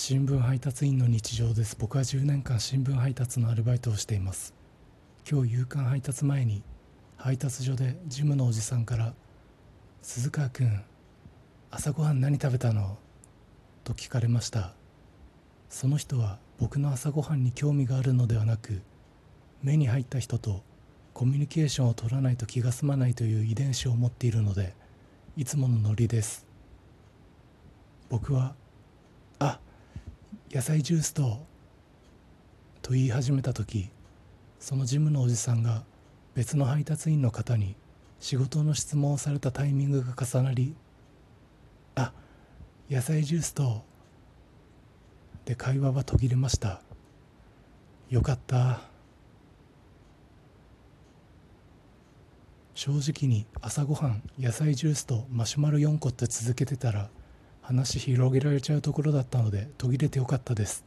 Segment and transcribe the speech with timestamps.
[0.00, 1.76] 新聞配達員の日常です。
[1.76, 4.54] 僕は10年間新聞配達のアルバイトをしています。
[5.28, 6.62] 今日夕刊配達前に
[7.16, 9.12] 配達所でジムのおじさんから
[10.00, 10.84] 「鈴川君
[11.72, 12.96] 朝ごはん何食べたの?」
[13.82, 14.72] と聞かれました。
[15.68, 18.82] その人は僕の朝ごはんに興味があるのではなく
[19.64, 20.62] 目に入った人と
[21.12, 24.76] コミュニケーションを取らないと気が済まないという遺伝子を持っているので
[25.36, 26.46] いつものノリです。
[28.08, 28.54] 僕は
[30.50, 31.46] 「野菜ジュースと」
[32.82, 33.90] と言い始めた時
[34.58, 35.84] そのジムのおじさんが
[36.34, 37.76] 別の配達員の方に
[38.20, 40.74] 仕事の質問をされたタイミングが重なり
[41.96, 42.12] 「あ
[42.90, 43.84] 野菜ジュースと」
[45.44, 46.82] で会話は途切れました。
[48.10, 48.80] よかった。
[52.74, 57.10] 正直に朝ごはん野菜ジュースとマシュマロ4個って続けてたら
[57.68, 60.84] 話広げられちゃうところだったので途切れてよかったです。